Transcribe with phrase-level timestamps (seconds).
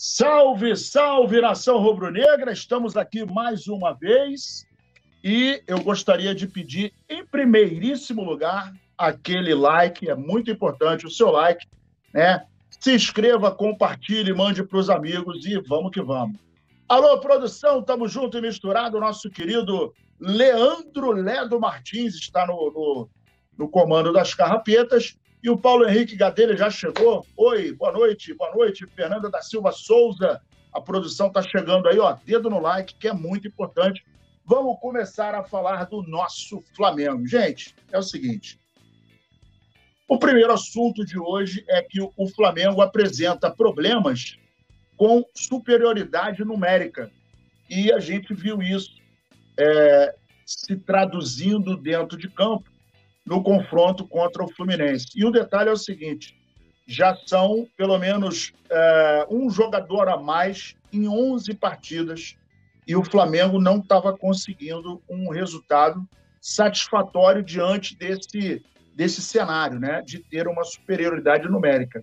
[0.00, 2.52] Salve, salve nação rubro-negra!
[2.52, 4.64] Estamos aqui mais uma vez
[5.24, 11.32] e eu gostaria de pedir, em primeiríssimo lugar, aquele like, é muito importante o seu
[11.32, 11.66] like,
[12.14, 12.46] né?
[12.78, 16.38] Se inscreva, compartilhe, mande para os amigos e vamos que vamos.
[16.88, 19.00] Alô, produção, estamos junto e misturado.
[19.00, 23.10] Nosso querido Leandro Ledo Martins está no, no,
[23.58, 25.18] no comando das carrapetas.
[25.42, 27.24] E o Paulo Henrique Gadelha já chegou.
[27.36, 28.86] Oi, boa noite, boa noite.
[28.86, 30.40] Fernanda da Silva Souza,
[30.72, 32.16] a produção está chegando aí, ó.
[32.24, 34.04] Dedo no like, que é muito importante.
[34.44, 37.24] Vamos começar a falar do nosso Flamengo.
[37.24, 38.58] Gente, é o seguinte.
[40.08, 44.36] O primeiro assunto de hoje é que o Flamengo apresenta problemas
[44.96, 47.12] com superioridade numérica.
[47.70, 48.96] E a gente viu isso
[49.56, 52.68] é, se traduzindo dentro de campo
[53.28, 55.06] no confronto contra o Fluminense.
[55.14, 56.34] E o detalhe é o seguinte:
[56.86, 62.36] já são pelo menos é, um jogador a mais em 11 partidas
[62.86, 66.08] e o Flamengo não estava conseguindo um resultado
[66.40, 72.02] satisfatório diante desse, desse cenário, né, de ter uma superioridade numérica.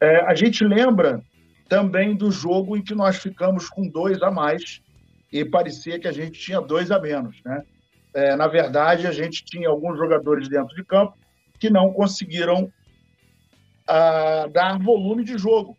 [0.00, 1.22] É, a gente lembra
[1.68, 4.80] também do jogo em que nós ficamos com dois a mais
[5.32, 7.62] e parecia que a gente tinha dois a menos, né?
[8.14, 11.16] É, na verdade, a gente tinha alguns jogadores dentro de campo
[11.58, 12.72] que não conseguiram
[13.86, 15.76] ah, dar volume de jogo,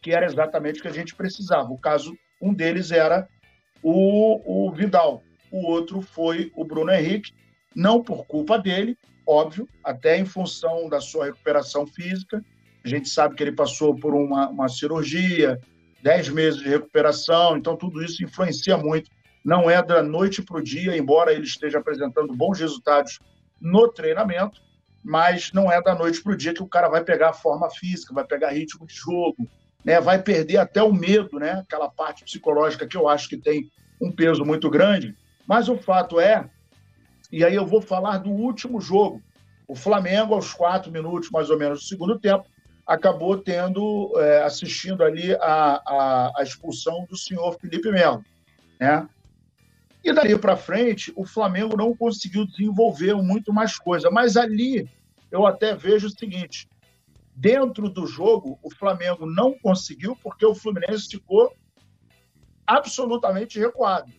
[0.00, 1.70] que era exatamente o que a gente precisava.
[1.70, 3.28] O caso, um deles era
[3.82, 7.32] o, o Vidal, o outro foi o Bruno Henrique,
[7.74, 12.44] não por culpa dele, óbvio, até em função da sua recuperação física.
[12.84, 15.60] A gente sabe que ele passou por uma, uma cirurgia,
[16.02, 19.10] 10 meses de recuperação, então tudo isso influencia muito
[19.44, 23.18] não é da noite para o dia, embora ele esteja apresentando bons resultados
[23.60, 24.60] no treinamento,
[25.04, 27.68] mas não é da noite para o dia que o cara vai pegar a forma
[27.70, 29.48] física, vai pegar ritmo de jogo,
[29.84, 30.00] né?
[30.00, 31.52] vai perder até o medo, né?
[31.52, 33.68] aquela parte psicológica que eu acho que tem
[34.00, 35.16] um peso muito grande.
[35.46, 36.48] Mas o fato é,
[37.30, 39.20] e aí eu vou falar do último jogo,
[39.66, 42.44] o Flamengo, aos quatro minutos mais ou menos do segundo tempo,
[42.86, 48.24] acabou tendo, é, assistindo ali a, a, a expulsão do senhor Felipe Melo.
[48.78, 49.08] Né?
[50.04, 54.10] E dali para frente, o Flamengo não conseguiu desenvolver muito mais coisa.
[54.10, 54.88] Mas ali
[55.30, 56.68] eu até vejo o seguinte:
[57.34, 61.54] dentro do jogo, o Flamengo não conseguiu porque o Fluminense ficou
[62.66, 64.10] absolutamente recuado.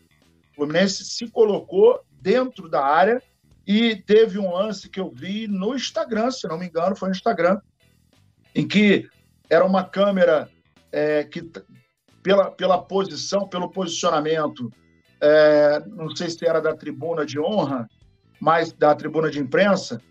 [0.51, 3.21] O Fluminense se colocou dentro da área
[3.65, 7.15] e teve um lance que eu vi no Instagram, se não me engano, foi no
[7.15, 7.59] Instagram,
[8.53, 9.09] em que
[9.49, 10.49] era uma câmera
[10.91, 11.49] é, que,
[12.21, 14.71] pela, pela posição, pelo posicionamento,
[15.23, 17.87] é, não sei se era da tribuna de honra,
[18.41, 20.01] mas da tribuna de imprensa,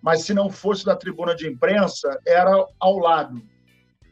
[0.00, 3.42] mas se não fosse da tribuna de imprensa, era ao lado,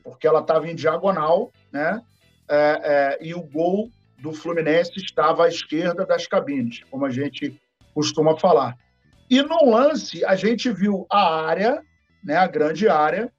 [0.04, 2.02] porque ela estava em diagonal, né?
[2.50, 7.58] É, é, e o gol do Fluminense estava à esquerda das cabines, como a gente
[7.94, 8.76] costuma falar.
[9.30, 11.82] E no lance, a gente viu a área,
[12.22, 13.32] né, a grande área.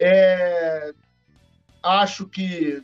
[0.00, 0.92] É,
[1.82, 2.82] acho que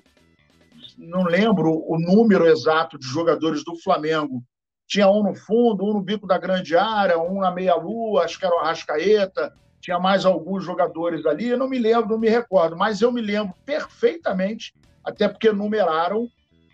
[0.99, 4.43] não lembro o número exato de jogadores do Flamengo.
[4.87, 8.45] Tinha um no fundo, um no bico da grande área, um na meia-lua, acho que
[8.45, 12.77] era o Arrascaeta, tinha mais alguns jogadores ali, eu não me lembro, não me recordo,
[12.77, 14.73] mas eu me lembro perfeitamente,
[15.05, 16.29] até porque numeraram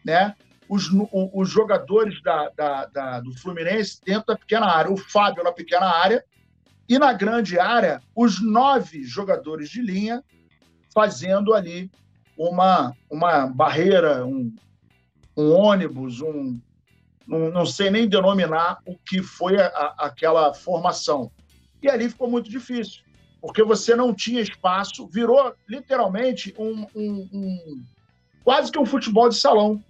[0.05, 0.35] né,
[0.69, 0.91] os,
[1.33, 4.93] os jogadores da, da, da, do Fluminense dentro da pequena área.
[4.93, 6.23] O Fábio na pequena área
[6.87, 10.23] e na grande área, os nove jogadores de linha
[10.93, 11.91] fazendo ali
[12.39, 14.55] uma, uma barreira, um,
[15.37, 16.61] um ônibus, um,
[17.29, 21.33] um, não sei nem denominar o que foi a, a, aquela formação.
[21.83, 23.03] E ali ficou muito difícil,
[23.41, 27.85] porque você não tinha espaço, virou literalmente um, um, um
[28.45, 29.83] quase que um futebol de salão,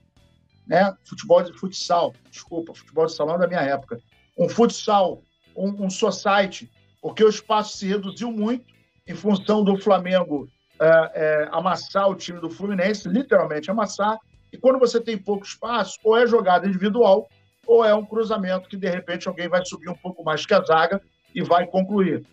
[0.66, 0.94] né?
[1.04, 4.00] Futebol de futsal, desculpa, futebol de salão é da minha época.
[4.38, 5.22] Um futsal,
[5.54, 6.70] um, um society,
[7.00, 8.66] porque o espaço se reduziu muito
[9.06, 10.48] em função do Flamengo
[10.80, 14.18] é, é, amassar o time do Fluminense, literalmente amassar.
[14.52, 17.28] E quando você tem pouco espaço, ou é jogada individual,
[17.66, 20.62] ou é um cruzamento que de repente alguém vai subir um pouco mais que a
[20.62, 21.02] zaga
[21.34, 22.24] e vai concluir.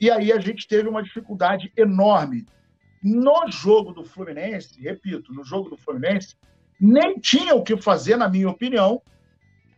[0.00, 2.46] E aí a gente teve uma dificuldade enorme.
[3.02, 6.36] No jogo do Fluminense, repito, no jogo do Fluminense,
[6.80, 9.02] nem tinha o que fazer, na minha opinião,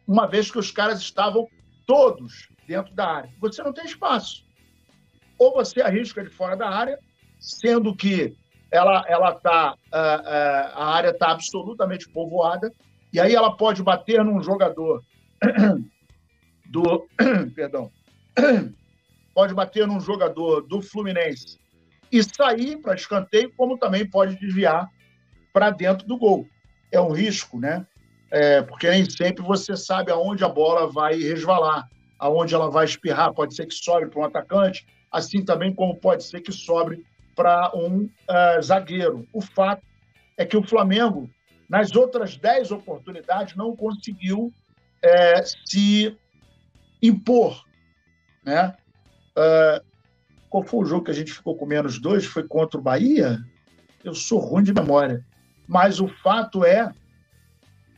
[0.07, 1.49] uma vez que os caras estavam
[1.87, 3.31] todos dentro da área.
[3.41, 4.45] Você não tem espaço.
[5.39, 6.99] Ou você arrisca de fora da área,
[7.39, 8.37] sendo que
[8.71, 12.73] ela ela tá uh, uh, a área está absolutamente povoada
[13.13, 15.03] e aí ela pode bater num jogador
[16.67, 17.07] do
[17.55, 17.91] perdão
[19.35, 21.59] pode bater num jogador do Fluminense
[22.11, 24.89] e sair para escanteio como também pode desviar
[25.53, 26.47] para dentro do gol.
[26.93, 27.87] É um risco, né?
[28.31, 33.33] É, porque nem sempre você sabe aonde a bola vai resvalar, aonde ela vai espirrar.
[33.33, 37.05] Pode ser que sobre para um atacante, assim também como pode ser que sobre
[37.37, 39.29] para um uh, zagueiro.
[39.33, 39.85] O fato
[40.37, 41.31] é que o Flamengo,
[41.69, 44.53] nas outras 10 oportunidades, não conseguiu
[45.03, 46.17] é, se
[47.03, 47.63] impor.
[48.43, 48.75] Né?
[49.37, 49.85] Uh,
[50.49, 52.25] qual foi o jogo que a gente ficou com menos dois?
[52.25, 53.39] Foi contra o Bahia?
[54.03, 55.25] Eu sou ruim de memória.
[55.69, 56.91] Mas o fato é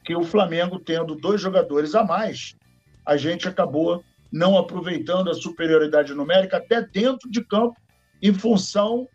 [0.04, 2.56] que o Flamengo, tendo dois jogadores a mais,
[3.06, 4.02] a gente acabou
[4.32, 7.76] não aproveitando a superioridade numérica até dentro de campo,
[8.22, 9.08] em função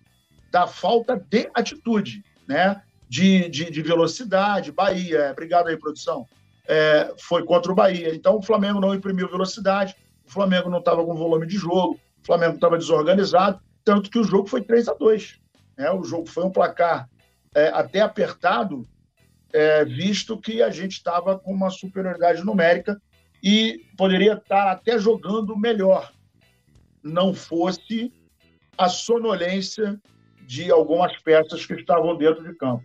[0.54, 2.80] da falta de atitude, né?
[3.10, 4.72] De, de, de velocidade.
[4.72, 6.28] Bahia, é, obrigado aí, produção.
[6.68, 8.14] É, foi contra o Bahia.
[8.14, 12.26] Então o Flamengo não imprimiu velocidade, o Flamengo não estava com volume de jogo, o
[12.26, 15.40] Flamengo estava desorganizado, tanto que o jogo foi 3 a 2
[15.76, 15.92] né?
[15.92, 17.10] O jogo foi um placar
[17.56, 18.88] é, até apertado,
[19.52, 23.02] é, visto que a gente estava com uma superioridade numérica
[23.42, 26.14] e poderia estar até jogando melhor,
[27.04, 28.14] não fosse
[28.78, 30.00] a sonolência
[30.46, 32.84] de algumas peças que estavam dentro de campo.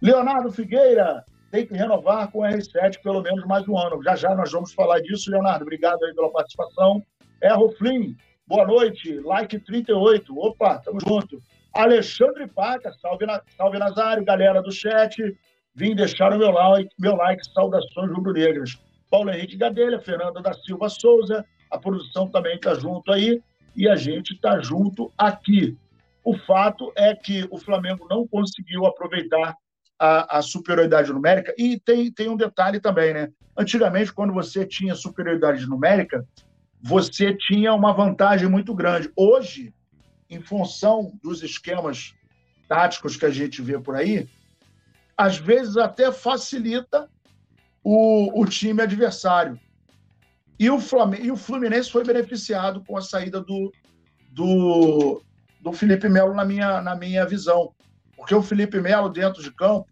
[0.00, 4.02] Leonardo Figueira tem que renovar com a R7 pelo menos mais um ano.
[4.02, 5.62] Já já nós vamos falar disso, Leonardo.
[5.62, 7.02] Obrigado aí pela participação.
[7.40, 8.14] Erro Flynn,
[8.46, 9.20] boa noite.
[9.20, 10.36] Like 38.
[10.36, 11.40] Opa, tamo junto.
[11.72, 15.16] Alexandre Paca, salve, salve Nazário, galera do chat.
[15.74, 18.78] Vim deixar o meu like, meu like saudações rubro-negras.
[19.10, 23.42] Paulo Henrique Gadelha, Fernanda da Silva Souza, a produção também está junto aí
[23.76, 25.76] e a gente está junto aqui.
[26.24, 29.56] O fato é que o Flamengo não conseguiu aproveitar
[29.98, 33.30] a, a, superioridade numérica e tem, tem um detalhe também, né?
[33.56, 36.26] Antigamente, quando você tinha superioridade numérica,
[36.82, 39.10] você tinha uma vantagem muito grande.
[39.14, 39.72] Hoje,
[40.28, 42.14] em função dos esquemas
[42.68, 44.28] táticos que a gente vê por aí,
[45.16, 47.08] às vezes até facilita
[47.82, 49.60] o, o time adversário.
[50.58, 53.72] E o, Flamengo, e o Fluminense foi beneficiado com a saída do,
[54.30, 55.22] do,
[55.64, 57.72] do Felipe Melo, na minha, na minha visão.
[58.14, 59.88] Porque o Felipe Melo, dentro de campo,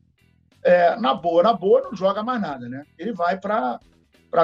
[0.63, 2.85] é, na boa, na boa, não joga mais nada, né?
[2.99, 3.81] Ele vai para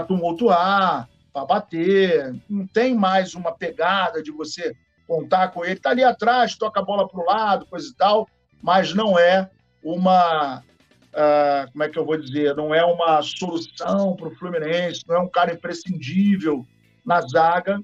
[0.09, 4.75] tumultuar, para bater, não tem mais uma pegada de você
[5.07, 5.75] contar com ele.
[5.75, 8.27] Está ali atrás, toca a bola para o lado, coisa e tal,
[8.63, 9.51] mas não é
[9.85, 10.65] uma.
[11.09, 12.57] Uh, como é que eu vou dizer?
[12.57, 16.65] Não é uma solução para o Fluminense, não é um cara imprescindível
[17.05, 17.79] na zaga.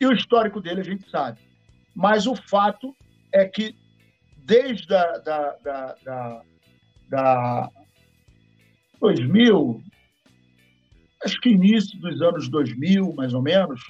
[0.00, 1.49] E o histórico dele a gente sabe.
[1.94, 2.94] Mas o fato
[3.32, 3.74] é que,
[4.36, 6.42] desde da, da, da,
[7.08, 7.70] da
[9.00, 9.82] 2000,
[11.24, 13.80] acho que início dos anos 2000, mais ou menos,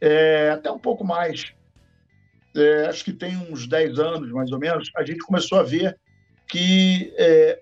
[0.00, 1.52] é, até um pouco mais,
[2.56, 5.98] é, acho que tem uns 10 anos mais ou menos, a gente começou a ver
[6.48, 7.60] que é,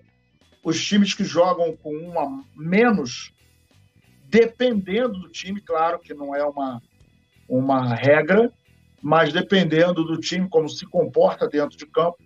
[0.63, 3.33] os times que jogam com uma menos,
[4.25, 6.81] dependendo do time, claro que não é uma,
[7.47, 8.51] uma regra,
[9.03, 12.17] mas dependendo do time, como se comporta dentro de campo,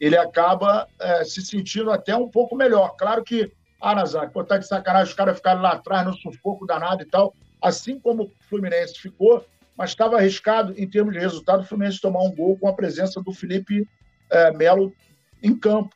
[0.00, 2.96] ele acaba é, se sentindo até um pouco melhor.
[2.96, 6.66] Claro que, ah, Nazar, pô, tá de sacanagem, os caras ficaram lá atrás no sufoco
[6.66, 7.32] danado e tal.
[7.62, 9.46] Assim como o Fluminense ficou,
[9.78, 13.22] mas estava arriscado, em termos de resultado, o Fluminense tomar um gol com a presença
[13.22, 13.88] do Felipe
[14.28, 14.92] é, Melo
[15.40, 15.94] em campo.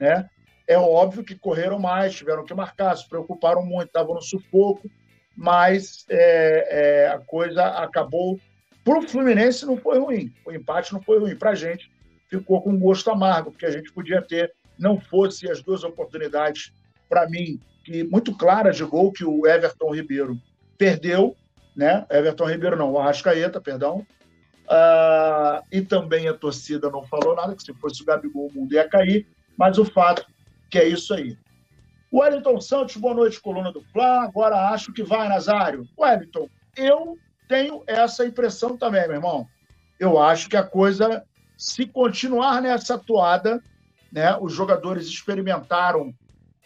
[0.00, 0.26] Né?
[0.66, 4.90] É óbvio que correram mais, tiveram que marcar, se preocuparam muito, estavam no sufoco,
[5.36, 8.40] mas é, é, a coisa acabou.
[8.86, 11.34] Para o Fluminense não foi ruim, o empate não foi ruim.
[11.34, 11.90] Para a gente
[12.28, 16.72] ficou com um gosto amargo, porque a gente podia ter, não fosse as duas oportunidades,
[17.08, 20.40] para mim, que muito claras de gol que o Everton Ribeiro
[20.78, 21.34] perdeu,
[21.74, 22.06] né?
[22.08, 24.06] Everton Ribeiro não, o Arrascaeta, perdão.
[24.66, 28.72] Uh, e também a torcida não falou nada, que se fosse o Gabigol o mundo
[28.72, 29.26] ia cair,
[29.56, 30.24] mas o fato
[30.70, 31.36] que é isso aí.
[32.12, 34.22] Wellington Santos, boa noite, coluna do Fla.
[34.22, 35.88] Agora acho que vai, Nazário.
[35.98, 39.46] Wellington, eu tenho essa impressão também, meu irmão.
[39.98, 41.24] Eu acho que a coisa,
[41.56, 43.62] se continuar nessa toada,
[44.12, 46.14] né, os jogadores experimentaram,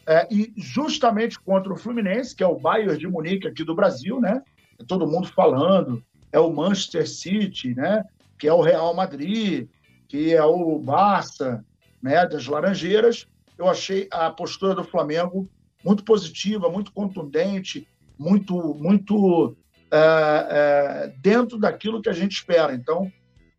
[0.07, 4.21] é, e justamente contra o Fluminense, que é o Bayern de Munique aqui do Brasil,
[4.21, 4.43] né?
[4.79, 8.05] é todo mundo falando, é o Manchester City, né?
[8.39, 9.69] que é o Real Madrid,
[10.09, 11.65] que é o Barça,
[12.03, 12.27] né?
[12.27, 13.29] das Laranjeiras.
[13.59, 15.49] Eu achei a postura do Flamengo
[15.85, 17.87] muito positiva, muito contundente,
[18.19, 19.57] muito, muito
[19.91, 22.73] é, é, dentro daquilo que a gente espera.
[22.75, 23.11] Então,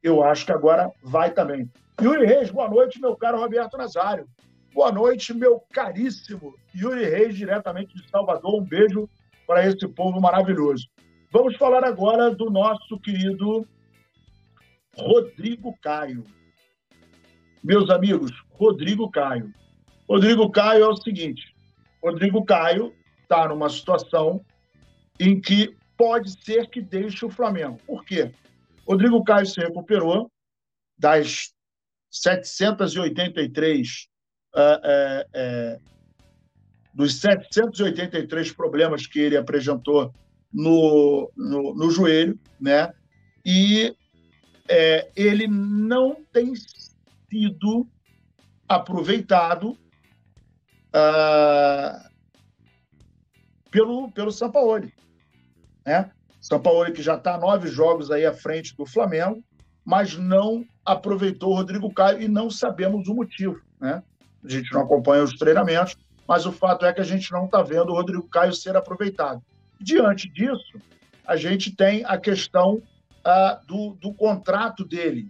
[0.01, 1.69] eu acho que agora vai também.
[2.01, 4.27] Yuri Reis, boa noite, meu caro Roberto Nazário.
[4.73, 8.61] Boa noite, meu caríssimo Yuri Reis, diretamente de Salvador.
[8.61, 9.09] Um beijo
[9.45, 10.87] para esse povo maravilhoso.
[11.31, 13.67] Vamos falar agora do nosso querido
[14.97, 16.23] Rodrigo Caio.
[17.63, 19.53] Meus amigos, Rodrigo Caio.
[20.09, 21.53] Rodrigo Caio é o seguinte:
[22.01, 24.43] Rodrigo Caio está numa situação
[25.19, 27.77] em que pode ser que deixe o Flamengo.
[27.85, 28.31] Por quê?
[28.87, 30.31] Rodrigo Caio se recuperou
[30.97, 31.53] das
[32.09, 34.07] 783
[34.55, 35.79] uh, é, é,
[36.91, 40.11] dos 783 problemas que ele apresentou
[40.51, 42.91] no, no, no joelho, né?
[43.45, 43.95] E
[44.67, 46.55] é, ele não tem
[47.29, 47.87] sido
[48.67, 49.77] aproveitado
[50.95, 52.09] uh,
[53.69, 54.91] pelo, pelo Sampaoli.
[55.85, 56.09] Né?
[56.39, 59.43] Sampaoli que já está nove jogos aí à frente do Flamengo,
[59.85, 63.59] mas não aproveitou o Rodrigo Caio e não sabemos o motivo.
[63.79, 64.01] Né?
[64.43, 65.95] A gente não acompanha os treinamentos,
[66.27, 69.41] mas o fato é que a gente não está vendo o Rodrigo Caio ser aproveitado.
[69.79, 70.79] Diante disso,
[71.25, 75.27] a gente tem a questão uh, do, do contrato dele,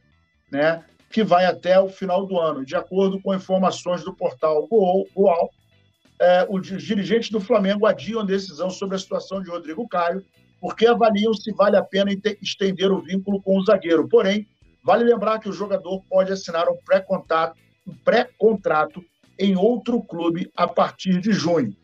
[0.49, 0.83] né?
[1.11, 2.65] que vai até o final do ano.
[2.65, 5.51] De acordo com informações do portal Goal,
[6.19, 10.23] é, os dirigentes do Flamengo adiam decisão sobre a situação de Rodrigo Caio,
[10.61, 14.07] porque avaliam se vale a pena estender o vínculo com o zagueiro.
[14.07, 14.47] Porém,
[14.83, 18.29] vale lembrar que o jogador pode assinar um pré-contrato um pré
[19.39, 21.75] em outro clube a partir de junho.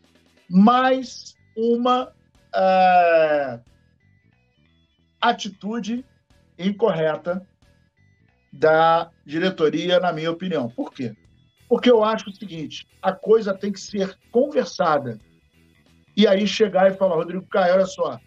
[0.48, 2.12] Mais uma
[2.54, 3.58] é,
[5.20, 6.04] atitude
[6.56, 7.44] incorreta
[8.52, 10.70] da diretoria, na minha opinião.
[10.70, 11.16] Por quê?
[11.68, 15.18] Porque eu acho o seguinte: a coisa tem que ser conversada.
[16.16, 18.20] E aí chegar e falar, Rodrigo Caio, olha só,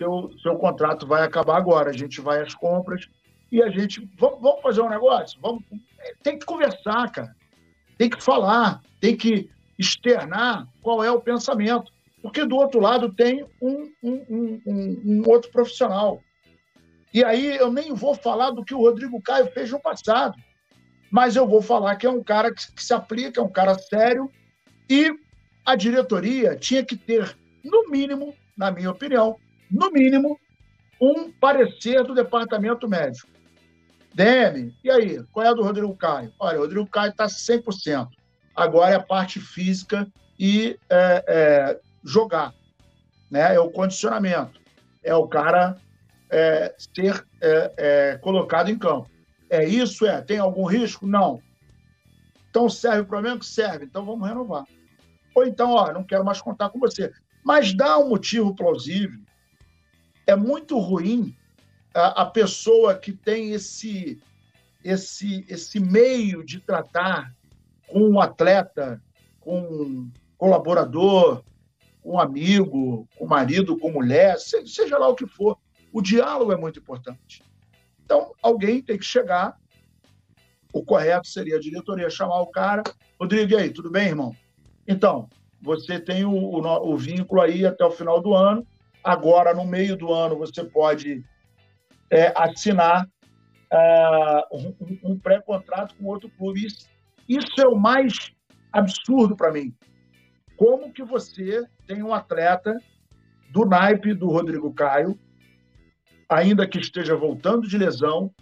[0.00, 3.08] seu, seu contrato vai acabar agora, a gente vai às compras
[3.52, 4.08] e a gente.
[4.18, 5.38] Vamos, vamos fazer um negócio?
[5.40, 5.62] Vamos,
[6.22, 7.34] tem que conversar, cara.
[7.98, 11.92] Tem que falar, tem que externar qual é o pensamento.
[12.22, 16.20] Porque do outro lado tem um, um, um, um outro profissional.
[17.12, 20.36] E aí eu nem vou falar do que o Rodrigo Caio fez no passado
[21.10, 23.74] mas eu vou falar que é um cara que, que se aplica, é um cara
[23.74, 24.30] sério,
[24.88, 25.12] e
[25.66, 29.36] a diretoria tinha que ter, no mínimo, na minha opinião,
[29.70, 30.38] no mínimo,
[31.00, 33.28] um parecer do departamento médico.
[34.14, 36.32] DM, e aí, qual é a do Rodrigo Caio?
[36.38, 38.08] Olha, o Rodrigo Caio está 100%.
[38.54, 40.06] Agora é a parte física
[40.38, 42.52] e é, é, jogar.
[43.30, 43.54] Né?
[43.54, 44.60] É o condicionamento.
[45.02, 45.76] É o cara
[46.28, 49.08] é, ser é, é, colocado em campo.
[49.48, 50.04] É isso?
[50.06, 50.20] É.
[50.20, 51.06] Tem algum risco?
[51.06, 51.40] Não.
[52.50, 53.44] Então serve para o Flamengo?
[53.44, 53.84] Serve.
[53.84, 54.64] Então vamos renovar.
[55.34, 57.12] Ou então, ó, não quero mais contar com você.
[57.44, 59.18] Mas dá um motivo plausível.
[60.30, 61.34] É muito ruim
[61.92, 64.22] a, a pessoa que tem esse,
[64.84, 67.34] esse, esse meio de tratar
[67.88, 69.02] com um atleta,
[69.40, 71.42] com um colaborador,
[72.00, 75.58] com um amigo, com marido, com mulher, seja lá o que for.
[75.92, 77.42] O diálogo é muito importante.
[78.04, 79.58] Então, alguém tem que chegar.
[80.72, 82.84] O correto seria a diretoria chamar o cara.
[83.20, 84.32] Rodrigo, e aí, tudo bem, irmão?
[84.86, 85.28] Então,
[85.60, 88.64] você tem o, o, o vínculo aí até o final do ano.
[89.02, 91.24] Agora, no meio do ano, você pode
[92.10, 93.06] é, assinar
[93.72, 96.66] uh, um, um pré-contrato com outro clube.
[96.66, 96.88] Isso,
[97.28, 98.32] isso é o mais
[98.72, 99.74] absurdo para mim.
[100.56, 102.76] Como que você tem um atleta
[103.50, 105.18] do naipe do Rodrigo Caio,
[106.28, 108.32] ainda que esteja voltando de lesão,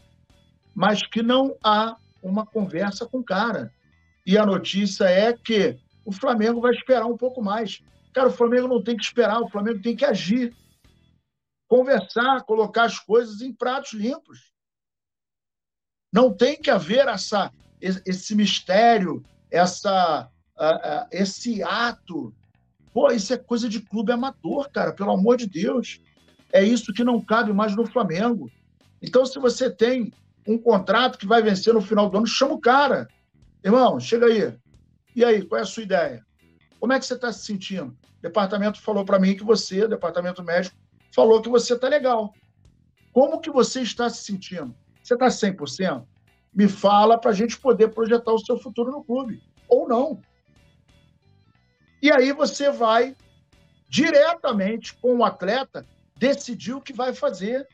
[0.75, 3.73] mas que não há uma conversa com o cara.
[4.27, 7.81] E a notícia é que o Flamengo vai esperar um pouco mais.
[8.19, 10.53] Cara, o Flamengo não tem que esperar, o Flamengo tem que agir.
[11.69, 14.53] Conversar, colocar as coisas em pratos limpos.
[16.13, 20.29] Não tem que haver essa, esse mistério, essa,
[21.13, 22.35] esse ato.
[22.93, 26.01] Pô, isso é coisa de clube amador, cara, pelo amor de Deus.
[26.53, 28.51] É isso que não cabe mais no Flamengo.
[29.01, 30.13] Então, se você tem
[30.45, 33.07] um contrato que vai vencer no final do ano, chama o cara.
[33.63, 34.59] Irmão, chega aí.
[35.15, 36.27] E aí, qual é a sua ideia?
[36.81, 37.97] Como é que você está se sentindo?
[38.19, 40.77] O departamento falou para mim que você, departamento médico,
[41.15, 42.35] falou que você está legal.
[43.13, 44.75] Como que você está se sentindo?
[45.03, 46.05] Você está 100%?
[46.53, 49.43] Me fala para a gente poder projetar o seu futuro no clube.
[49.69, 50.21] Ou não.
[52.03, 53.17] E aí você vai
[53.89, 57.67] diretamente com o atleta decidir o que vai fazer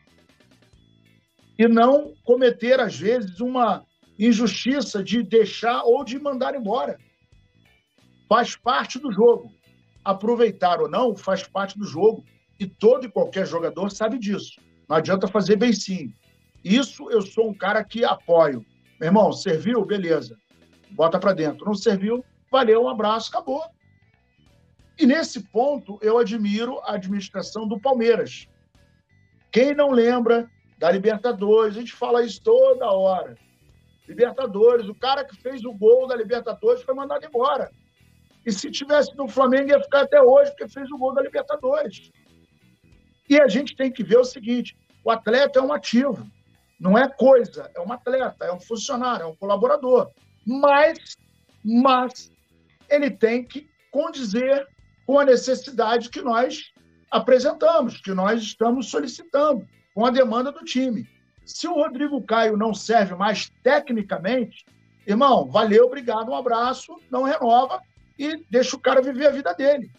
[1.58, 3.84] e não cometer, às vezes, uma
[4.18, 6.98] injustiça de deixar ou de mandar embora.
[8.28, 9.52] Faz parte do jogo.
[10.04, 12.24] Aproveitar ou não faz parte do jogo.
[12.58, 14.60] E todo e qualquer jogador sabe disso.
[14.88, 16.12] Não adianta fazer beicinho.
[16.62, 18.64] Isso eu sou um cara que apoio.
[19.00, 19.84] Meu irmão, serviu?
[19.84, 20.36] Beleza.
[20.90, 21.66] Bota para dentro.
[21.66, 22.24] Não serviu?
[22.50, 23.62] Valeu, um abraço, acabou.
[24.98, 28.48] E nesse ponto, eu admiro a administração do Palmeiras.
[29.50, 31.76] Quem não lembra da Libertadores?
[31.76, 33.36] A gente fala isso toda hora.
[34.08, 37.70] Libertadores, o cara que fez o gol da Libertadores foi mandado embora.
[38.46, 42.10] E se tivesse no Flamengo, ia ficar até hoje, porque fez o gol da Libertadores.
[43.28, 46.26] E a gente tem que ver o seguinte: o atleta é um ativo,
[46.78, 50.10] não é coisa, é um atleta, é um funcionário, é um colaborador.
[50.46, 51.16] Mas,
[51.64, 52.30] mas
[52.90, 54.68] ele tem que condizer
[55.06, 56.72] com a necessidade que nós
[57.10, 61.08] apresentamos, que nós estamos solicitando, com a demanda do time.
[61.44, 64.66] Se o Rodrigo Caio não serve mais tecnicamente,
[65.06, 67.80] irmão, valeu, obrigado, um abraço, não renova
[68.18, 69.90] e deixa o cara viver a vida dele.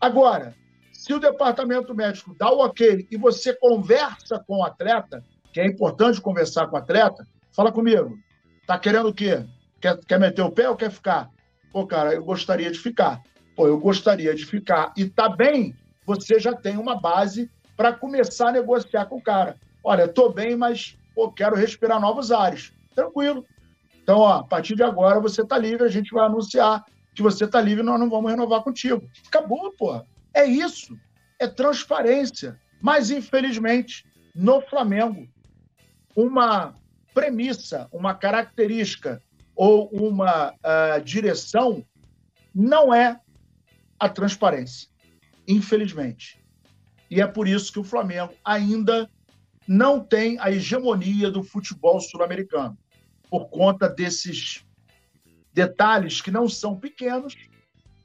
[0.00, 0.54] Agora,
[0.92, 5.66] se o departamento médico dá o ok e você conversa com o atleta, que é
[5.66, 8.18] importante conversar com o atleta, fala comigo.
[8.66, 9.44] Tá querendo o quê?
[9.80, 11.30] Quer, quer meter o pé ou quer ficar?
[11.72, 13.22] Pô, cara, eu gostaria de ficar.
[13.56, 14.92] Pô, eu gostaria de ficar.
[14.96, 19.56] E tá bem, você já tem uma base para começar a negociar com o cara.
[19.82, 22.72] Olha, tô bem, mas pô, quero respirar novos ares.
[22.94, 23.46] Tranquilo.
[24.02, 26.84] Então, ó, a partir de agora você tá livre, a gente vai anunciar
[27.18, 29.10] que você tá livre nós não vamos renovar contigo.
[29.26, 30.00] Acabou, pô.
[30.32, 30.96] É isso.
[31.36, 32.56] É transparência.
[32.80, 35.28] Mas, infelizmente, no Flamengo,
[36.14, 36.74] uma
[37.12, 39.20] premissa, uma característica
[39.56, 41.84] ou uma uh, direção
[42.54, 43.20] não é
[43.98, 44.88] a transparência,
[45.48, 46.40] infelizmente.
[47.10, 49.10] E é por isso que o Flamengo ainda
[49.66, 52.78] não tem a hegemonia do futebol sul-americano,
[53.28, 54.64] por conta desses
[55.58, 57.36] detalhes que não são pequenos,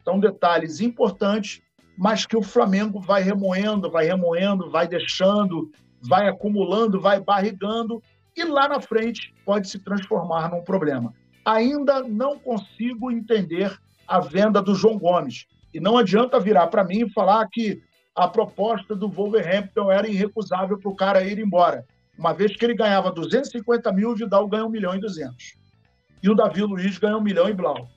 [0.04, 1.62] são detalhes importantes,
[1.98, 8.02] mas que o Flamengo vai remoendo, vai remoendo, vai deixando, vai acumulando, vai barrigando,
[8.36, 11.14] e lá na frente pode se transformar num problema
[11.46, 15.46] ainda não consigo entender a venda do João Gomes.
[15.74, 17.82] E não adianta virar para mim e falar que
[18.16, 21.86] a proposta do Wolverhampton era irrecusável para o cara ir embora.
[22.18, 25.56] Uma vez que ele ganhava 250 mil, o Vidal ganhou 1 milhão e 200.
[26.24, 27.90] E o Davi Luiz ganhou 1 milhão e blau.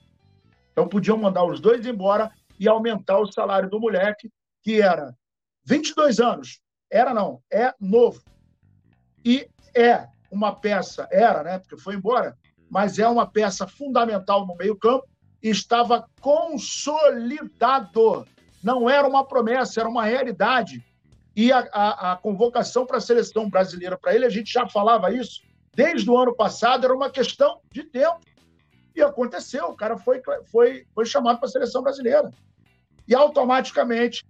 [0.73, 2.29] Então podiam mandar os dois embora
[2.59, 4.29] e aumentar o salário do moleque,
[4.61, 5.15] que era
[5.63, 6.59] 22 anos.
[6.91, 8.21] Era não, é novo.
[9.23, 11.59] E é uma peça, era, né?
[11.59, 12.37] Porque foi embora,
[12.69, 15.07] mas é uma peça fundamental no meio-campo
[15.41, 18.27] e estava consolidado.
[18.61, 20.83] Não era uma promessa, era uma realidade.
[21.33, 25.13] E a, a, a convocação para a seleção brasileira para ele, a gente já falava
[25.13, 25.47] isso
[25.77, 28.19] desde o ano passado, era uma questão de tempo.
[28.97, 32.31] E aconteceu, o cara foi, foi, foi chamado para a seleção brasileira.
[33.07, 34.25] E automaticamente,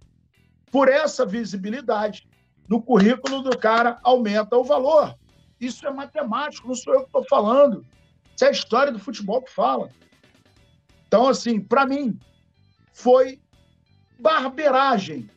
[0.70, 2.28] por essa visibilidade,
[2.68, 5.16] no currículo do cara aumenta o valor.
[5.58, 7.82] Isso é matemático, não sou eu que estou falando.
[8.36, 9.88] Isso é a história do futebol que fala.
[11.06, 12.20] Então, assim, para mim,
[12.92, 13.40] foi
[14.20, 15.30] barberagem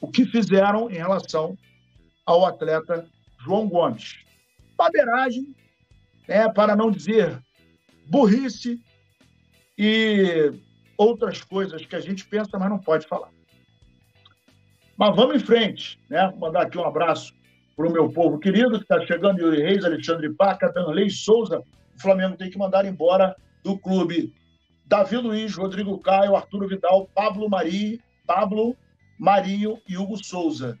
[0.00, 1.54] o que fizeram em relação
[2.24, 3.06] ao atleta
[3.38, 4.14] João Gomes.
[4.74, 5.54] Barberagem,
[6.26, 7.44] né, para não dizer
[8.08, 8.80] burrice
[9.76, 10.52] e
[10.96, 13.30] outras coisas que a gente pensa, mas não pode falar.
[14.96, 16.32] Mas vamos em frente, né?
[16.38, 17.34] Mandar aqui um abraço
[17.76, 21.58] para o meu povo querido, que está chegando, Yuri Reis, Alexandre Paca, Danley Souza.
[21.58, 24.32] O Flamengo tem que mandar embora do clube
[24.86, 28.76] Davi Luiz, Rodrigo Caio, Arturo Vidal, Pablo Mari, Pablo
[29.18, 30.78] Marinho e Hugo Souza.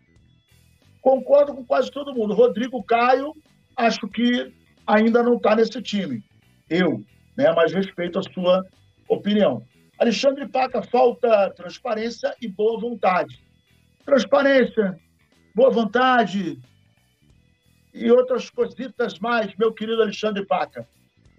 [1.02, 2.34] Concordo com quase todo mundo.
[2.34, 3.34] Rodrigo Caio,
[3.76, 4.52] acho que
[4.86, 6.22] ainda não está nesse time.
[6.70, 7.04] Eu,
[7.36, 7.52] né?
[7.52, 8.64] Mas respeito a sua
[9.08, 9.66] opinião.
[9.98, 13.42] Alexandre Paca, falta transparência e boa vontade.
[14.04, 14.98] Transparência,
[15.54, 16.60] boa vontade,
[17.96, 20.86] e outras cositas mais, meu querido Alexandre Paca.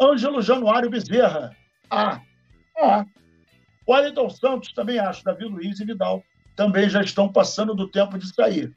[0.01, 1.55] Ângelo Januário Bezerra.
[1.89, 2.19] Ah,
[2.79, 3.05] ah.
[3.88, 5.23] Wellington Santos também acho.
[5.23, 6.23] Davi Luiz e Vidal
[6.55, 8.73] também já estão passando do tempo de sair.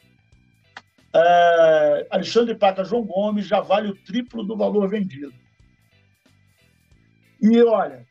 [1.15, 5.33] É, Alexandre Paca João Gomes já vale o triplo do valor vendido.
[7.41, 8.07] E olha,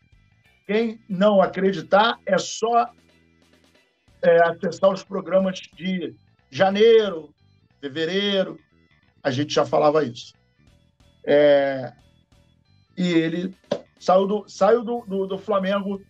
[0.65, 2.91] quem não acreditar é só
[4.21, 6.15] é, acessar os programas de
[6.49, 7.33] janeiro,
[7.79, 8.59] fevereiro,
[9.23, 10.33] a gente já falava isso.
[11.25, 11.93] É,
[12.97, 13.55] e ele
[13.99, 16.01] saiu do, saiu do, do, do Flamengo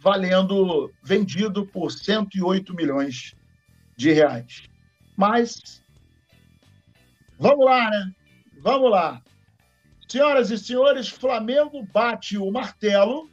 [0.00, 3.34] valendo, vendido por 108 milhões
[3.96, 4.62] de reais.
[5.16, 5.82] Mas,
[7.38, 8.12] vamos lá, né?
[8.60, 9.22] Vamos lá.
[10.12, 13.30] Senhoras e senhores, Flamengo bate o martelo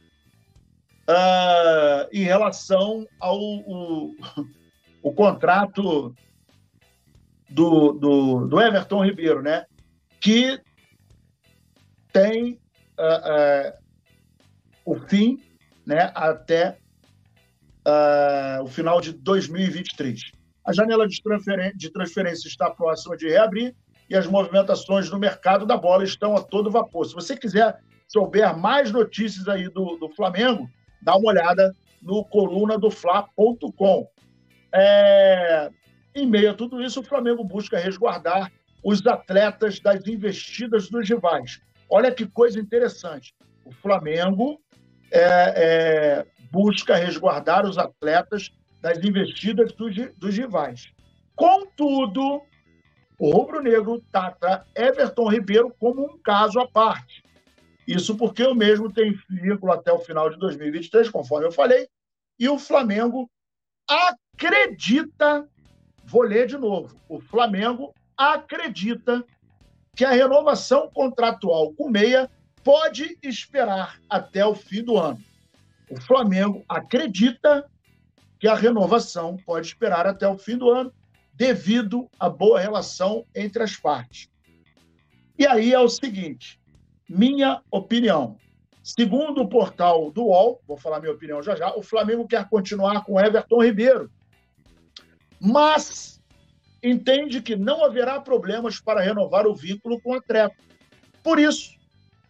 [1.06, 4.16] uh, em relação ao o,
[5.04, 6.16] o contrato
[7.50, 9.66] do, do, do Everton Ribeiro, né?
[10.18, 10.58] Que
[12.14, 12.58] tem
[12.98, 13.78] uh,
[14.82, 15.38] o fim
[15.84, 16.78] né, até
[17.86, 20.32] uh, o final de 2023.
[20.64, 23.76] A janela de transferência está próxima de reabrir
[24.10, 27.06] e as movimentações no mercado da bola estão a todo vapor.
[27.06, 30.68] Se você quiser souber mais notícias aí do, do Flamengo,
[31.00, 34.08] dá uma olhada no coluna do Fla.com.
[34.72, 35.70] É,
[36.14, 38.50] em meio a tudo isso, o Flamengo busca resguardar
[38.82, 41.60] os atletas das investidas dos rivais.
[41.88, 43.32] Olha que coisa interessante.
[43.64, 44.60] O Flamengo
[45.12, 50.90] é, é, busca resguardar os atletas das investidas dos, dos rivais.
[51.36, 52.42] Contudo,
[53.20, 57.22] o rubro-negro trata Everton Ribeiro como um caso à parte.
[57.86, 61.86] Isso porque o mesmo tem vínculo até o final de 2023, conforme eu falei,
[62.38, 63.30] e o Flamengo
[63.86, 65.46] acredita,
[66.02, 69.22] vou ler de novo, o Flamengo acredita
[69.94, 72.30] que a renovação contratual com Meia
[72.64, 75.20] pode esperar até o fim do ano.
[75.90, 77.68] O Flamengo acredita
[78.38, 80.90] que a renovação pode esperar até o fim do ano,
[81.40, 84.28] devido à boa relação entre as partes.
[85.38, 86.60] E aí é o seguinte,
[87.08, 88.36] minha opinião.
[88.82, 93.06] Segundo o portal do UOL, vou falar minha opinião já já, o Flamengo quer continuar
[93.06, 94.10] com Everton Ribeiro,
[95.40, 96.20] mas
[96.82, 100.56] entende que não haverá problemas para renovar o vínculo com o atleta.
[101.22, 101.70] Por isso,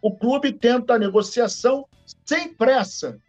[0.01, 1.85] o clube tenta a negociação
[2.25, 3.19] sem pressa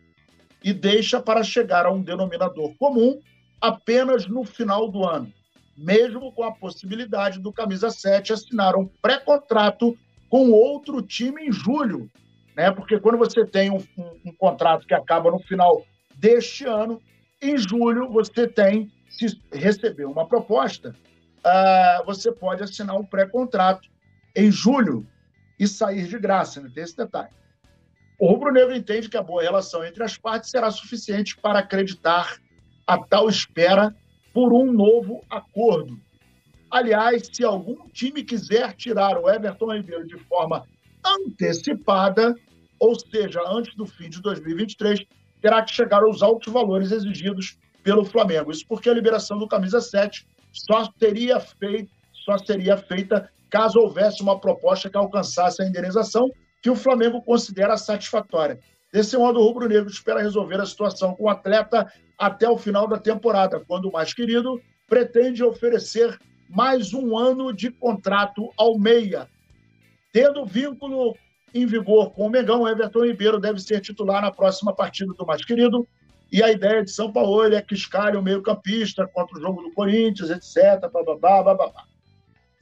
[0.63, 3.21] e deixa para chegar a um denominador comum
[3.61, 5.42] apenas no final do ano
[5.83, 9.99] mesmo com a possibilidade do Camisa 7 assinar um pré-contrato
[10.31, 12.09] com outro time em julho.
[12.57, 12.71] Né?
[12.71, 17.03] Porque quando você tem um, um, um, contrato que acaba no final deste ano,
[17.41, 20.95] em julho você tem, se receber uma proposta,
[21.45, 23.89] uh, você pode assinar um pré-contrato
[24.37, 25.05] em julho
[25.59, 26.71] e sair de graça, né?
[26.73, 27.31] tem esse detalhe.
[28.21, 32.37] O rubro-negro entende que a boa relação entre as partes será suficiente para acreditar
[32.87, 33.93] a tal espera
[34.33, 35.99] por um novo acordo.
[36.71, 40.67] Aliás, se algum time quiser tirar o Everton Ribeiro de forma
[41.05, 42.35] antecipada,
[42.79, 45.05] ou seja, antes do fim de 2023,
[45.41, 48.51] terá que chegar aos altos valores exigidos pelo Flamengo.
[48.51, 54.23] Isso porque a liberação do camisa 7 só teria feito, só seria feita caso houvesse
[54.23, 56.31] uma proposta que alcançasse a indenização
[56.63, 58.59] que o Flamengo considera satisfatória.
[58.93, 62.87] Desse modo, o Rubro Negro espera resolver a situação com o atleta até o final
[62.87, 69.27] da temporada, quando o mais querido pretende oferecer mais um ano de contrato ao meia.
[70.13, 71.17] Tendo vínculo
[71.55, 75.43] em vigor com o Mengão, Everton Ribeiro deve ser titular na próxima partida do mais
[75.43, 75.89] querido.
[76.31, 79.73] E a ideia de São Paulo é que escalhe o meio-campista contra o jogo do
[79.73, 80.91] Corinthians, etc.
[80.91, 81.73] Blá, blá, blá,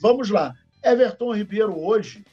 [0.00, 0.54] Vamos lá.
[0.82, 2.24] Everton Ribeiro hoje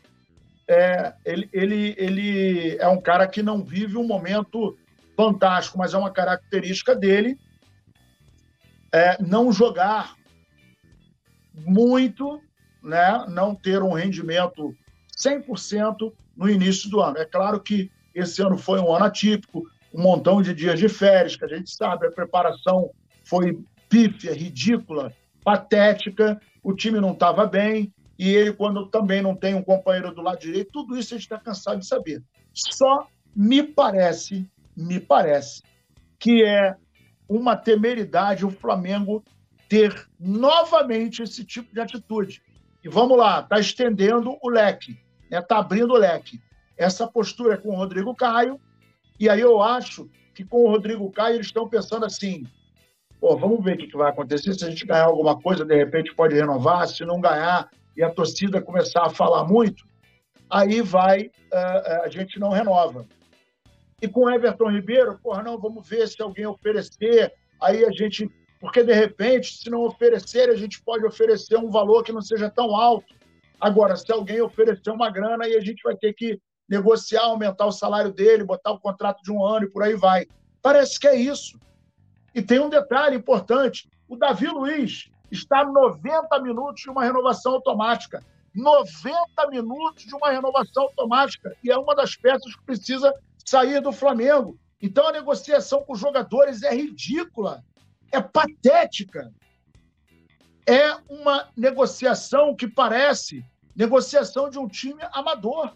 [0.67, 4.77] é, ele, ele, ele é um cara que não vive um momento
[5.15, 7.39] fantástico, mas é uma característica dele
[8.91, 10.15] é, não jogar
[11.53, 12.41] muito,
[12.83, 14.75] né, não ter um rendimento
[15.17, 17.17] 100% no início do ano.
[17.17, 21.35] É claro que esse ano foi um ano atípico, um montão de dias de férias,
[21.35, 22.91] que a gente sabe, a preparação
[23.23, 29.53] foi pífia, ridícula, patética, o time não estava bem, e ele, quando também não tem
[29.53, 32.23] um companheiro do lado direito, tudo isso a gente está cansado de saber.
[32.53, 35.61] Só me parece, me parece,
[36.17, 36.75] que é
[37.29, 39.23] uma temeridade o Flamengo
[39.69, 42.41] ter novamente esse tipo de atitude.
[42.83, 45.41] E vamos lá, está estendendo o leque, está né?
[45.41, 46.41] Tá abrindo o leque.
[46.77, 48.59] Essa postura é com o Rodrigo Caio,
[49.19, 52.45] e aí eu acho que com o Rodrigo Caio eles estão pensando assim:
[53.19, 54.53] pô, vamos ver o que vai acontecer.
[54.53, 56.87] Se a gente ganhar alguma coisa, de repente pode renovar.
[56.87, 59.83] Se não ganhar, e a torcida começar a falar muito,
[60.47, 63.05] aí vai, uh, a gente não renova.
[63.99, 68.29] E com Everton Ribeiro, porra, não, vamos ver se alguém oferecer, aí a gente.
[68.59, 72.49] Porque, de repente, se não oferecer, a gente pode oferecer um valor que não seja
[72.49, 73.15] tão alto.
[73.59, 77.71] Agora, se alguém oferecer uma grana, aí a gente vai ter que negociar, aumentar o
[77.71, 80.27] salário dele, botar o contrato de um ano e por aí vai.
[80.61, 81.59] Parece que é isso.
[82.33, 88.23] E tem um detalhe importante: o Davi Luiz está 90 minutos de uma renovação automática.
[88.53, 89.15] 90
[89.49, 91.55] minutos de uma renovação automática.
[91.63, 93.13] E é uma das peças que precisa
[93.45, 94.59] sair do Flamengo.
[94.81, 97.63] Então a negociação com os jogadores é ridícula,
[98.11, 99.31] é patética.
[100.65, 105.75] É uma negociação que parece negociação de um time amador.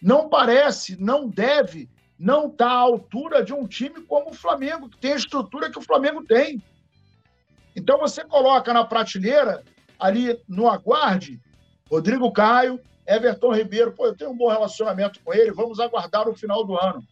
[0.00, 4.96] Não parece, não deve, não está à altura de um time como o Flamengo, que
[4.96, 6.62] tem a estrutura que o Flamengo tem.
[7.74, 9.62] Então você coloca na prateleira,
[9.98, 11.40] ali no aguarde,
[11.90, 16.34] Rodrigo Caio, Everton Ribeiro, pô, eu tenho um bom relacionamento com ele, vamos aguardar no
[16.34, 17.02] final do ano.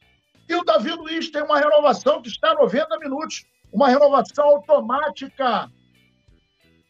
[0.49, 5.71] E o Davi Luiz tem uma renovação que está 90 minutos, uma renovação automática.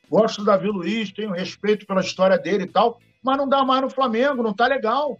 [0.09, 3.83] Gosto do Davi Luiz, tenho respeito pela história dele e tal, mas não dá mais
[3.83, 5.19] no Flamengo, não está legal.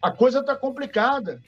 [0.00, 1.40] A coisa está complicada.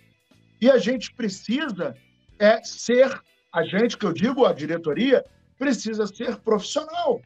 [0.60, 1.94] E a gente precisa
[2.38, 3.20] é ser,
[3.52, 5.24] a gente que eu digo, a diretoria,
[5.64, 7.22] precisa ser profissional.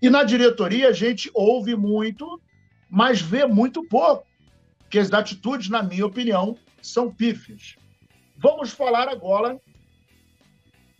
[0.00, 2.40] E na diretoria a gente ouve muito,
[2.88, 4.26] mas vê muito pouco,
[4.88, 7.76] que as atitudes, na minha opinião, são pífias.
[8.34, 9.60] Vamos falar agora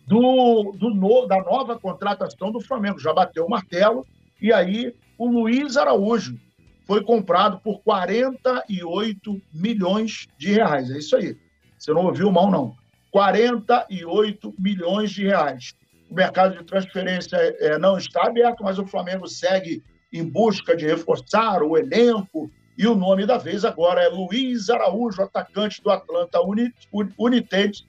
[0.05, 2.99] do, do, da nova contratação do Flamengo.
[2.99, 4.05] Já bateu o martelo,
[4.39, 6.39] e aí o Luiz Araújo
[6.85, 10.91] foi comprado por 48 milhões de reais.
[10.91, 11.35] É isso aí.
[11.75, 12.75] Você não ouviu mal, não.
[13.09, 15.73] 48 milhões de reais.
[16.09, 20.87] O mercado de transferência é, não está aberto, mas o Flamengo segue em busca de
[20.87, 22.51] reforçar o elenco.
[22.75, 26.39] E o nome da vez agora é Luiz Araújo, atacante do Atlanta
[27.17, 27.85] United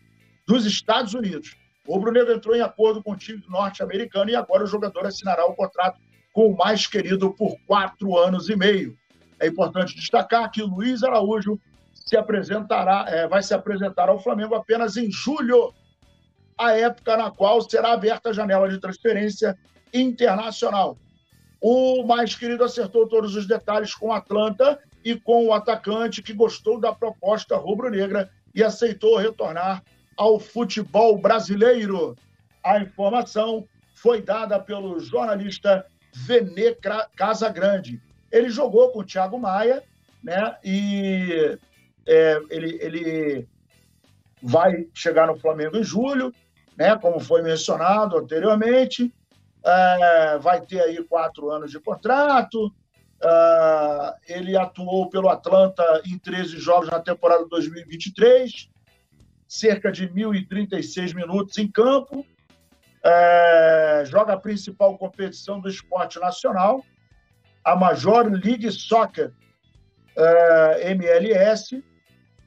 [0.46, 1.56] dos Estados Unidos.
[1.86, 5.46] O Rubro Negro entrou em acordo com o time norte-americano e agora o jogador assinará
[5.46, 5.98] o contrato
[6.32, 8.96] com o mais querido por quatro anos e meio.
[9.40, 11.58] É importante destacar que o Luiz Araújo
[11.94, 15.72] se apresentará, é, vai se apresentar ao Flamengo apenas em julho,
[16.60, 19.56] a época na qual será aberta a janela de transferência
[19.94, 20.98] internacional.
[21.58, 26.78] O mais querido acertou todos os detalhes com Atlanta e com o atacante que gostou
[26.78, 29.82] da proposta rubro-negra e aceitou retornar
[30.18, 32.14] ao futebol brasileiro.
[32.62, 36.76] A informação foi dada pelo jornalista Vene
[37.16, 38.02] Casagrande.
[38.30, 39.82] Ele jogou com o Thiago Maia,
[40.22, 40.56] né?
[40.62, 41.58] E
[42.06, 43.48] é, ele, ele
[44.42, 46.32] vai chegar no Flamengo em julho,
[46.80, 46.96] né?
[46.96, 49.14] Como foi mencionado anteriormente.
[49.62, 52.72] É, vai ter aí quatro anos de contrato.
[53.22, 58.70] É, ele atuou pelo Atlanta em 13 jogos na temporada 2023
[59.50, 62.24] cerca de 1.036 minutos em campo,
[63.04, 66.84] é, joga a principal competição do esporte nacional,
[67.64, 69.32] a Major League Soccer
[70.16, 71.82] é, MLS.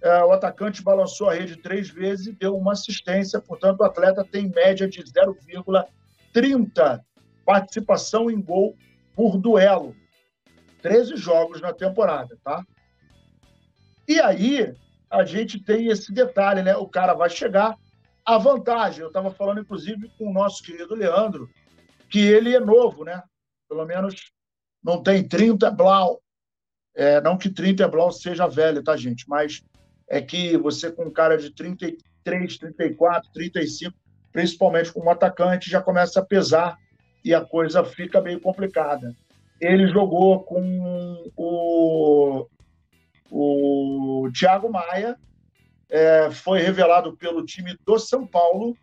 [0.03, 4.21] É, o atacante balançou a rede três vezes e deu uma assistência, portanto, o atleta
[4.21, 7.01] tem média de 0,30
[7.45, 8.75] participação em gol
[9.15, 9.95] por duelo.
[10.81, 12.65] 13 jogos na temporada, tá?
[14.05, 14.75] E aí,
[15.09, 16.75] a gente tem esse detalhe, né?
[16.75, 17.77] O cara vai chegar.
[18.25, 21.49] A vantagem, eu estava falando inclusive com o nosso querido Leandro,
[22.09, 23.23] que ele é novo, né?
[23.69, 24.33] Pelo menos
[24.83, 26.21] não tem 30 blau.
[26.93, 29.27] É, não que 30 blau seja velho, tá, gente?
[29.29, 29.63] Mas
[30.09, 33.93] é que você com um cara de 33, 34, 35,
[34.31, 36.77] principalmente com um atacante, já começa a pesar
[37.23, 39.15] e a coisa fica meio complicada.
[39.59, 42.47] Ele jogou com o
[43.35, 45.17] o Thiago Maia
[45.89, 48.77] é, foi revelado pelo time do São Paulo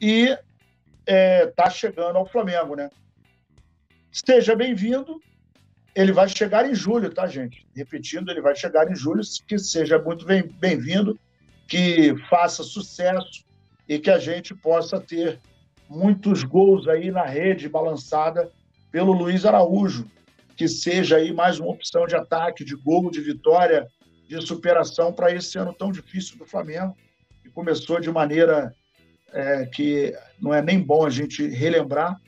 [0.00, 0.42] e está
[1.06, 2.90] é, tá chegando ao Flamengo, né?
[4.10, 5.20] Esteja bem-vindo.
[5.96, 7.66] Ele vai chegar em julho, tá, gente?
[7.74, 9.22] Repetindo, ele vai chegar em julho.
[9.48, 11.18] Que seja muito bem-vindo,
[11.66, 13.46] que faça sucesso
[13.88, 15.40] e que a gente possa ter
[15.88, 18.52] muitos gols aí na rede balançada
[18.92, 20.06] pelo Luiz Araújo,
[20.54, 23.86] que seja aí mais uma opção de ataque, de gol, de vitória,
[24.28, 26.94] de superação para esse ano tão difícil do Flamengo,
[27.42, 28.74] que começou de maneira
[29.32, 32.20] é, que não é nem bom a gente relembrar,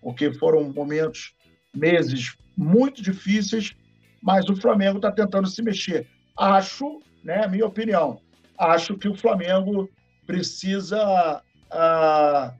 [0.00, 1.32] porque foram momentos,
[1.72, 3.74] meses muito difíceis,
[4.22, 6.06] mas o Flamengo está tentando se mexer.
[6.36, 8.20] Acho, né, minha opinião,
[8.58, 9.88] acho que o Flamengo
[10.26, 12.54] precisa ah,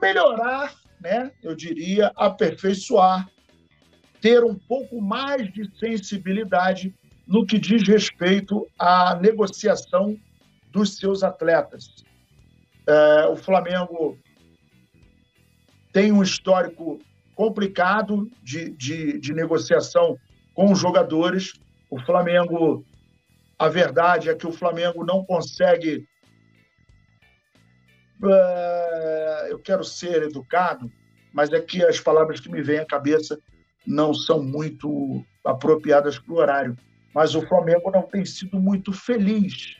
[0.00, 3.28] melhorar né, eu diria, aperfeiçoar,
[4.20, 6.94] ter um pouco mais de sensibilidade
[7.26, 10.18] no que diz respeito à negociação
[10.72, 12.04] dos seus atletas.
[12.86, 14.18] É, o Flamengo
[15.92, 16.98] tem um histórico
[17.38, 20.18] complicado de, de, de negociação
[20.52, 21.52] com os jogadores.
[21.88, 22.84] O Flamengo,
[23.56, 26.04] a verdade é que o Flamengo não consegue
[28.24, 30.90] é, eu quero ser educado,
[31.32, 33.38] mas é que as palavras que me vêm à cabeça
[33.86, 36.76] não são muito apropriadas para o horário.
[37.14, 39.76] Mas o Flamengo não tem sido muito feliz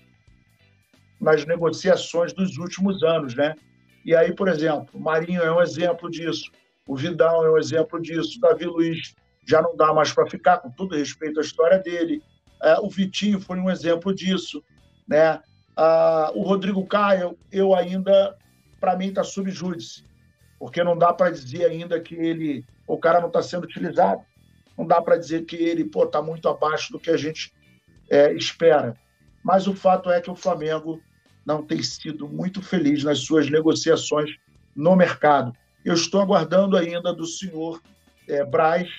[1.20, 3.56] nas negociações dos últimos anos, né?
[4.04, 6.52] E aí, por exemplo, Marinho é um exemplo disso,
[6.88, 9.14] o Vidal é um exemplo disso, Davi Luiz
[9.46, 12.22] já não dá mais para ficar, com todo respeito à história dele.
[12.62, 14.64] É, o Vitinho foi um exemplo disso,
[15.06, 15.40] né?
[15.76, 18.36] Ah, o Rodrigo Caio, eu ainda,
[18.80, 20.02] para mim, está subjúdice,
[20.58, 24.22] porque não dá para dizer ainda que ele, o cara não está sendo utilizado,
[24.76, 27.52] não dá para dizer que ele está muito abaixo do que a gente
[28.10, 28.96] é, espera.
[29.44, 31.02] Mas o fato é que o Flamengo
[31.44, 34.30] não tem sido muito feliz nas suas negociações
[34.74, 35.52] no mercado.
[35.88, 37.80] Eu estou aguardando ainda do senhor
[38.28, 38.90] é, Braz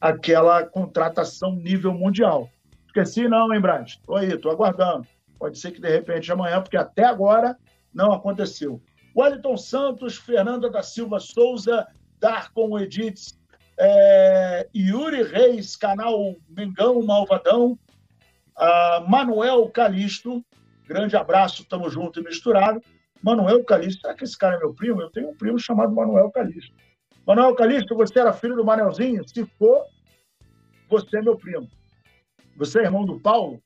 [0.00, 2.48] aquela contratação nível mundial.
[2.86, 3.88] Esqueci não, hein, Brad?
[3.88, 5.04] Estou aí, estou aguardando.
[5.40, 7.58] Pode ser que de repente amanhã, porque até agora
[7.92, 8.80] não aconteceu.
[9.16, 11.84] Wellington Santos, Fernanda da Silva Souza,
[12.20, 13.36] Darcon Edits,
[13.76, 17.76] é, Yuri Reis, canal Mengão Malvadão,
[19.08, 20.44] Manuel Calisto,
[20.86, 22.80] grande abraço, estamos junto e misturado.
[23.24, 25.00] Manuel Calisto, será que esse cara é meu primo?
[25.00, 26.74] Eu tenho um primo chamado Manuel Calisto.
[27.26, 29.26] Manuel Calisto, você era filho do Manelzinho?
[29.26, 29.82] Se for,
[30.90, 31.66] você é meu primo.
[32.58, 33.62] Você é irmão do Paulo?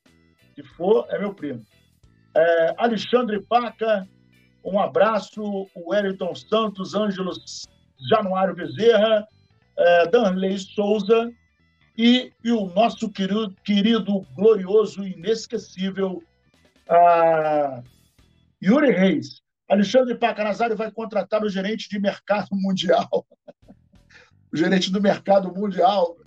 [0.55, 1.61] Se for, é meu primo.
[2.33, 4.07] É, Alexandre Paca,
[4.63, 5.43] um abraço.
[5.75, 7.33] O Wellington Santos, Ângelo
[8.09, 9.27] Januário Bezerra,
[9.77, 11.29] é, Danley Souza
[11.97, 16.23] e, e, o nosso querido, querido glorioso, inesquecível
[16.87, 17.83] uh,
[18.63, 19.41] Yuri Reis.
[19.69, 23.25] Alexandre Pacanazário vai contratar o gerente de mercado mundial.
[24.51, 26.17] o gerente do mercado mundial.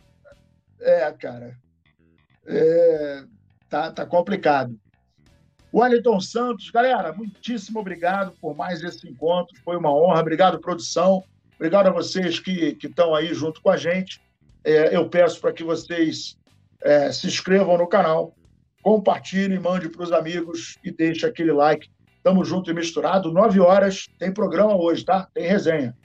[0.81, 1.59] É, cara.
[2.47, 3.25] É,
[3.69, 4.79] tá, tá complicado.
[5.75, 9.59] Wellington Santos, galera, muitíssimo obrigado por mais esse encontro.
[9.65, 10.21] Foi uma honra.
[10.21, 11.25] Obrigado, produção.
[11.57, 14.21] Obrigado a vocês que estão aí junto com a gente.
[14.65, 16.37] É, eu peço para que vocês
[16.83, 18.35] é, se inscrevam no canal,
[18.83, 21.89] compartilhem, mande para os amigos e deixe aquele like.
[22.23, 23.33] Tamo junto e misturado.
[23.33, 25.29] Nove horas tem programa hoje, tá?
[25.35, 25.97] Tem resenha.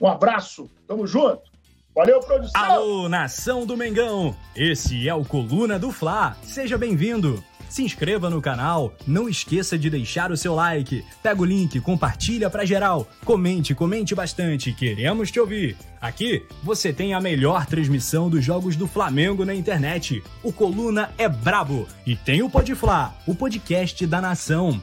[0.00, 0.70] Um abraço.
[0.86, 1.50] Tamo junto.
[1.94, 2.62] Valeu, produção.
[2.62, 4.34] Alô, nação do Mengão.
[4.56, 6.36] Esse é o Coluna do Fla.
[6.42, 7.42] Seja bem-vindo.
[7.68, 11.04] Se inscreva no canal, não esqueça de deixar o seu like.
[11.22, 13.06] Pega o link, compartilha para geral.
[13.24, 15.76] Comente, comente bastante, queremos te ouvir.
[16.00, 20.20] Aqui você tem a melhor transmissão dos jogos do Flamengo na internet.
[20.42, 24.82] O Coluna é brabo e tem o Podfla, o podcast da nação.